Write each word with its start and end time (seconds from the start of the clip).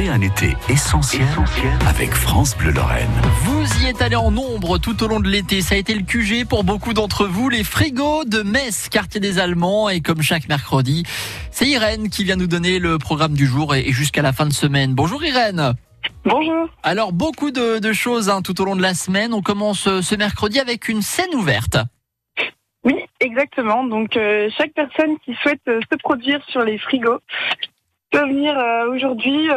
Vivez 0.00 0.12
un 0.12 0.20
été 0.22 0.56
essentiel, 0.70 1.26
avec 1.86 2.14
France 2.14 2.56
Bleu 2.56 2.70
Lorraine. 2.70 3.10
Vous 3.42 3.84
y 3.84 3.88
êtes 3.90 4.00
allé 4.00 4.16
en 4.16 4.30
nombre 4.30 4.78
tout 4.78 5.02
au 5.02 5.08
long 5.08 5.20
de 5.20 5.28
l'été. 5.28 5.60
Ça 5.60 5.74
a 5.74 5.78
été 5.78 5.94
le 5.94 6.04
QG 6.04 6.48
pour 6.48 6.64
beaucoup 6.64 6.94
d'entre 6.94 7.26
vous. 7.26 7.50
Les 7.50 7.64
frigos 7.64 8.24
de 8.24 8.40
Metz, 8.40 8.88
quartier 8.88 9.20
des 9.20 9.38
Allemands. 9.38 9.90
Et 9.90 10.00
comme 10.00 10.22
chaque 10.22 10.48
mercredi, 10.48 11.02
c'est 11.50 11.66
Irène 11.66 12.08
qui 12.08 12.24
vient 12.24 12.36
nous 12.36 12.46
donner 12.46 12.78
le 12.78 12.96
programme 12.96 13.34
du 13.34 13.44
jour 13.44 13.74
et 13.74 13.92
jusqu'à 13.92 14.22
la 14.22 14.32
fin 14.32 14.46
de 14.46 14.54
semaine. 14.54 14.94
Bonjour 14.94 15.22
Irène. 15.22 15.74
Bonjour. 16.24 16.70
Alors 16.82 17.12
beaucoup 17.12 17.50
de, 17.50 17.92
choses 17.92 18.30
hein, 18.30 18.40
tout 18.40 18.58
au 18.62 18.64
long 18.64 18.76
de 18.76 18.82
la 18.82 18.94
semaine. 18.94 19.34
On 19.34 19.42
commence 19.42 19.86
euh, 19.86 20.00
ce 20.00 20.14
mercredi 20.14 20.60
avec 20.60 20.88
une 20.88 21.02
scène 21.02 21.34
ouverte. 21.34 21.76
Oui, 22.84 22.96
exactement. 23.20 23.84
Donc 23.84 24.16
euh, 24.16 24.48
chaque 24.56 24.72
personne 24.72 25.18
qui 25.26 25.34
souhaite 25.42 25.60
euh, 25.68 25.80
se 25.92 25.98
produire 25.98 26.42
sur 26.48 26.62
les 26.62 26.78
frigos 26.78 27.20
peut 28.10 28.26
venir 28.26 28.54
aujourd'hui 28.90 29.48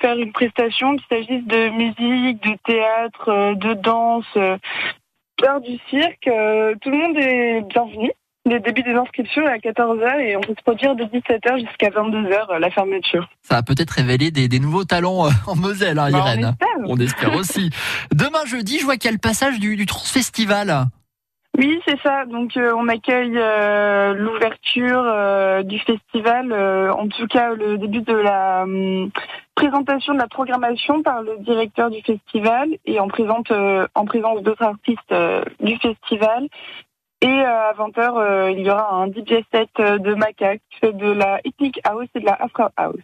faire 0.00 0.18
une 0.18 0.32
prestation, 0.32 0.96
qu'il 0.96 1.06
s'agisse 1.08 1.46
de 1.46 1.68
musique, 1.70 2.42
de 2.42 2.56
théâtre, 2.64 3.54
de 3.54 3.74
danse, 3.74 4.26
d'art 5.42 5.60
du 5.60 5.78
cirque. 5.90 6.24
tout 6.80 6.90
le 6.90 6.96
monde 6.96 7.16
est 7.18 7.62
bienvenu. 7.68 8.10
Le 8.46 8.60
début 8.60 8.84
des 8.84 8.92
inscriptions 8.92 9.42
est 9.42 9.50
à 9.50 9.58
14h 9.58 10.20
et 10.20 10.36
on 10.36 10.40
peut 10.40 10.54
se 10.56 10.62
produire 10.62 10.94
de 10.94 11.02
17h 11.02 11.66
jusqu'à 11.66 11.90
22h 11.90 12.52
euh, 12.52 12.58
la 12.60 12.70
fermeture. 12.70 13.28
Ça 13.42 13.56
a 13.56 13.62
peut-être 13.64 13.90
révélé 13.90 14.30
des, 14.30 14.60
nouveaux 14.60 14.84
talents 14.84 15.26
euh, 15.26 15.30
en 15.48 15.56
Moselle, 15.56 15.98
hein, 15.98 16.10
bah, 16.12 16.18
Irène. 16.18 16.56
On 16.84 16.96
espère. 16.98 17.34
aussi. 17.34 17.70
Demain 18.14 18.44
jeudi, 18.46 18.78
je 18.78 18.84
vois 18.84 18.98
qu'il 18.98 19.06
y 19.06 19.08
a 19.08 19.12
le 19.12 19.18
passage 19.18 19.58
du, 19.58 19.74
du 19.74 19.84
Transfestival. 19.84 20.86
Oui, 21.58 21.80
c'est 21.86 21.98
ça. 22.02 22.26
Donc 22.26 22.56
euh, 22.56 22.72
on 22.76 22.88
accueille 22.88 23.32
l'ouverture 24.18 25.64
du 25.64 25.78
festival, 25.78 26.52
en 26.92 27.08
tout 27.08 27.26
cas 27.26 27.54
le 27.54 27.78
début 27.78 28.02
de 28.02 28.14
la 28.14 28.62
hum, 28.64 29.10
présentation 29.54 30.12
de 30.12 30.18
la 30.18 30.28
programmation 30.28 31.02
par 31.02 31.22
le 31.22 31.38
directeur 31.38 31.90
du 31.90 32.02
festival 32.02 32.68
et 32.84 33.00
en 33.00 33.08
présente 33.08 33.50
en 33.50 34.04
présence 34.04 34.42
d'autres 34.42 34.64
artistes 34.64 35.14
du 35.60 35.76
festival 35.78 36.48
et 37.22 37.28
euh, 37.28 37.70
à 37.70 37.72
20h, 37.72 37.98
euh, 37.98 38.50
il 38.50 38.64
y 38.64 38.70
aura 38.70 38.94
un 38.94 39.08
DJ 39.08 39.42
set 39.50 39.70
euh, 39.80 39.98
de 39.98 40.14
Maca 40.14 40.56
qui 40.56 40.78
fait 40.80 40.92
de 40.92 41.10
la 41.10 41.40
ethnic 41.44 41.80
house 41.84 42.08
et 42.14 42.20
de 42.20 42.26
la 42.26 42.34
afro 42.34 42.64
house. 42.76 43.00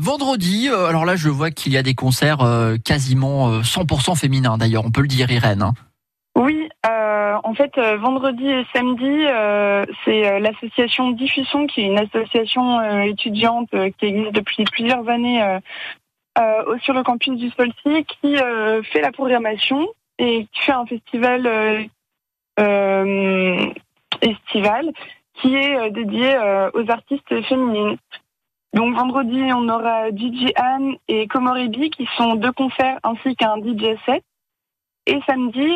vendredi, 0.00 0.68
alors 0.68 1.04
là 1.04 1.16
je 1.16 1.28
vois 1.28 1.50
qu'il 1.50 1.72
y 1.72 1.76
a 1.76 1.82
des 1.82 1.94
concerts 1.94 2.38
quasiment 2.84 3.60
100% 3.60 4.16
féminins 4.16 4.58
d'ailleurs, 4.58 4.84
on 4.84 4.90
peut 4.90 5.02
le 5.02 5.08
dire 5.08 5.30
Irène. 5.30 5.62
Hein. 5.62 5.74
Oui, 6.36 6.68
en 7.44 7.54
fait 7.54 7.78
vendredi 7.78 8.48
et 8.48 8.66
samedi, 8.74 9.24
c'est 10.04 10.40
l'association 10.40 11.10
Diffusion 11.10 11.66
qui 11.66 11.82
est 11.82 11.86
une 11.86 11.98
association 11.98 13.02
étudiante 13.02 13.70
qui 13.98 14.06
existe 14.06 14.32
depuis 14.32 14.64
plusieurs 14.64 15.08
années 15.08 15.58
sur 16.82 16.94
le 16.94 17.02
campus 17.02 17.36
du 17.36 17.50
Solcy 17.50 18.04
qui 18.04 18.36
fait 18.36 19.00
la 19.00 19.12
programmation 19.12 19.86
et 20.18 20.46
qui 20.52 20.60
fait 20.60 20.72
un 20.72 20.86
festival 20.86 21.88
euh, 22.60 23.72
estival 24.20 24.90
qui 25.34 25.54
est 25.54 25.76
euh, 25.76 25.90
dédié 25.90 26.34
euh, 26.34 26.70
aux 26.74 26.90
artistes 26.90 27.42
féminines. 27.42 27.96
Donc 28.74 28.94
vendredi, 28.94 29.42
on 29.54 29.68
aura 29.68 30.10
DJ 30.10 30.52
Anne 30.56 30.96
et 31.08 31.26
Komoribi 31.26 31.90
qui 31.90 32.06
sont 32.16 32.34
deux 32.34 32.52
concerts 32.52 32.98
ainsi 33.02 33.34
qu'un 33.36 33.56
DJ 33.56 33.96
set. 34.04 34.22
Et 35.06 35.18
samedi, 35.26 35.66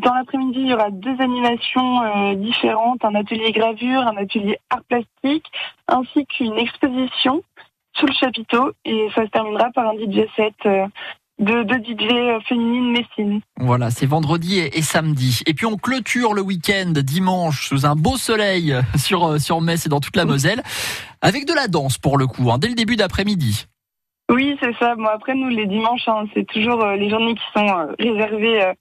dans 0.00 0.14
l'après-midi, 0.14 0.60
il 0.60 0.68
y 0.68 0.74
aura 0.74 0.90
deux 0.90 1.20
animations 1.20 2.34
différentes, 2.34 3.04
un 3.04 3.14
atelier 3.14 3.52
gravure, 3.52 4.00
un 4.00 4.16
atelier 4.16 4.58
art 4.70 4.84
plastique, 4.88 5.46
ainsi 5.88 6.24
qu'une 6.26 6.56
exposition 6.56 7.42
sous 7.96 8.06
le 8.06 8.12
chapiteau. 8.14 8.72
Et 8.84 9.08
ça 9.14 9.24
se 9.24 9.30
terminera 9.30 9.70
par 9.72 9.88
un 9.88 9.94
DJ 9.94 10.26
set 10.36 10.54
de, 11.38 11.62
de 11.64 11.74
DJ 11.74 12.46
féminine 12.46 12.92
Messine. 12.92 13.40
Voilà, 13.58 13.90
c'est 13.90 14.06
vendredi 14.06 14.58
et, 14.58 14.82
samedi. 14.82 15.40
Et 15.46 15.54
puis 15.54 15.66
on 15.66 15.76
clôture 15.76 16.34
le 16.34 16.42
week-end 16.42 16.92
dimanche 16.96 17.68
sous 17.68 17.86
un 17.86 17.96
beau 17.96 18.16
soleil 18.16 18.74
sur, 18.96 19.24
euh, 19.24 19.38
sur 19.38 19.60
Metz 19.60 19.86
et 19.86 19.88
dans 19.88 20.00
toute 20.00 20.16
la 20.16 20.24
Moselle, 20.24 20.62
avec 21.20 21.46
de 21.46 21.52
la 21.52 21.68
danse 21.68 21.98
pour 21.98 22.18
le 22.18 22.26
coup, 22.26 22.50
hein, 22.50 22.58
dès 22.58 22.68
le 22.68 22.74
début 22.74 22.96
d'après-midi. 22.96 23.66
Oui, 24.30 24.56
c'est 24.60 24.74
ça. 24.76 24.94
Bon, 24.96 25.06
après, 25.06 25.34
nous, 25.34 25.48
les 25.48 25.66
dimanches, 25.66 26.08
hein, 26.08 26.24
c'est 26.34 26.46
toujours 26.46 26.82
euh, 26.82 26.96
les 26.96 27.10
journées 27.10 27.34
qui 27.34 27.44
sont 27.54 27.68
euh, 27.68 27.94
réservées 27.98 28.72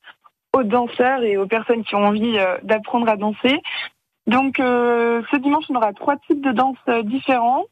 aux 0.54 0.64
danseurs 0.64 1.24
et 1.24 1.38
aux 1.38 1.48
personnes 1.48 1.84
qui 1.84 1.96
ont 1.96 2.06
envie 2.06 2.38
d'apprendre 2.62 3.10
à 3.10 3.18
danser. 3.18 3.60
Donc, 4.28 4.58
ce 4.60 5.38
dimanche, 5.38 5.66
on 5.70 5.76
aura 5.76 5.94
trois 5.94 6.16
types 6.18 6.42
de 6.42 6.52
danses 6.52 7.06
différents 7.06 7.66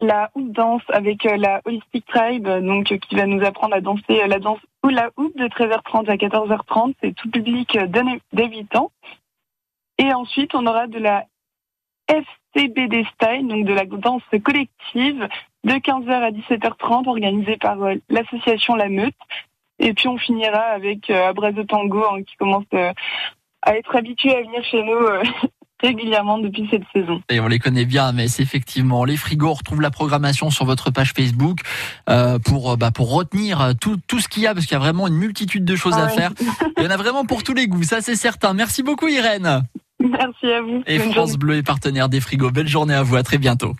la 0.00 0.30
hoop 0.34 0.52
danse 0.52 0.82
avec 0.88 1.24
euh, 1.26 1.36
la 1.36 1.60
Holistic 1.64 2.06
Tribe, 2.06 2.48
donc 2.48 2.92
euh, 2.92 2.98
qui 2.98 3.16
va 3.16 3.26
nous 3.26 3.44
apprendre 3.44 3.74
à 3.74 3.80
danser 3.80 4.20
euh, 4.22 4.26
la 4.26 4.38
danse 4.38 4.60
ou 4.82 4.88
la 4.88 5.10
hoop 5.16 5.36
de 5.36 5.46
13h30 5.46 6.08
à 6.08 6.16
14h30. 6.16 6.94
C'est 7.02 7.14
tout 7.14 7.30
public 7.30 7.78
dès 8.32 8.48
8 8.48 8.76
ans. 8.76 8.90
Et 9.98 10.12
ensuite, 10.12 10.54
on 10.54 10.66
aura 10.66 10.86
de 10.86 10.98
la 10.98 11.24
FCBD 12.08 13.06
Style, 13.14 13.48
donc 13.48 13.64
de 13.64 13.72
la 13.72 13.86
danse 13.86 14.22
collective, 14.42 15.28
de 15.64 15.72
15h 15.72 16.10
à 16.10 16.30
17h30, 16.30 17.08
organisée 17.08 17.56
par 17.56 17.76
l'association 18.08 18.74
La 18.76 18.88
Meute. 18.88 19.14
Et 19.78 19.92
puis 19.92 20.08
on 20.08 20.18
finira 20.18 20.60
avec 20.60 21.10
Abrazo 21.10 21.64
Tango, 21.64 22.04
hein, 22.04 22.22
qui 22.22 22.36
commence 22.36 22.64
à 23.62 23.76
être 23.76 23.96
habitué 23.96 24.34
à 24.34 24.42
venir 24.42 24.62
chez 24.64 24.82
nous 24.82 25.48
régulièrement 25.84 26.38
depuis 26.38 26.66
cette 26.70 26.84
saison. 26.94 27.20
Et 27.28 27.40
on 27.40 27.48
les 27.48 27.58
connaît 27.58 27.84
bien, 27.84 28.12
mais 28.12 28.28
c'est 28.28 28.42
effectivement 28.42 29.04
les 29.04 29.16
frigos. 29.16 29.50
On 29.50 29.54
retrouve 29.54 29.80
la 29.80 29.90
programmation 29.90 30.50
sur 30.50 30.64
votre 30.64 30.90
page 30.90 31.12
Facebook 31.12 31.58
euh, 32.08 32.38
pour 32.38 32.72
euh, 32.72 32.76
bah, 32.76 32.90
pour 32.90 33.12
retenir 33.12 33.72
tout, 33.80 33.98
tout 34.06 34.20
ce 34.20 34.28
qu'il 34.28 34.42
y 34.42 34.46
a, 34.46 34.54
parce 34.54 34.66
qu'il 34.66 34.74
y 34.74 34.76
a 34.76 34.80
vraiment 34.80 35.06
une 35.06 35.16
multitude 35.16 35.64
de 35.64 35.76
choses 35.76 35.94
à 35.94 36.04
ah 36.04 36.08
faire. 36.08 36.30
Il 36.78 36.84
y 36.84 36.86
en 36.86 36.90
a 36.90 36.96
vraiment 36.96 37.24
pour 37.24 37.42
tous 37.42 37.54
les 37.54 37.66
goûts, 37.66 37.82
ça 37.82 38.00
c'est 38.00 38.16
certain. 38.16 38.54
Merci 38.54 38.82
beaucoup 38.82 39.08
Irène. 39.08 39.62
Merci 40.00 40.46
à 40.46 40.60
vous. 40.60 40.82
Et 40.86 40.98
France 40.98 41.36
Bleu 41.36 41.56
est 41.56 41.62
partenaire 41.62 42.08
des 42.08 42.20
frigos. 42.20 42.50
Belle 42.50 42.68
journée 42.68 42.94
à 42.94 43.02
vous, 43.02 43.16
à 43.16 43.22
très 43.22 43.38
bientôt. 43.38 43.74